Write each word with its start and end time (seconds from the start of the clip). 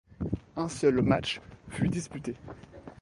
Un 0.55 0.67
seul 0.67 1.03
match 1.03 1.39
fut 1.69 1.87
disputé. 1.87 2.35